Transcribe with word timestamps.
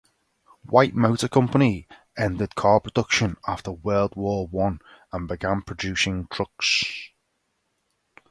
White 0.63 0.95
Motor 0.95 1.27
Company 1.27 1.87
ended 2.17 2.55
car 2.55 2.79
production 2.79 3.37
after 3.47 3.71
World 3.71 4.15
War 4.15 4.47
One 4.47 4.79
and 5.13 5.27
began 5.27 5.61
producing 5.61 6.25
trucks. 6.31 7.11